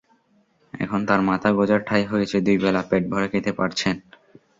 এখন 0.73 0.99
তাঁর 1.07 1.21
মাথা 1.29 1.49
গোঁজার 1.57 1.81
ঠাঁই 1.87 2.03
হয়েছে, 2.05 2.37
দুই 2.39 2.57
বেলা 2.57 2.81
পেট 2.89 3.03
ভরে 3.11 3.27
খেতে 3.33 3.51
পারছেন। 3.59 3.95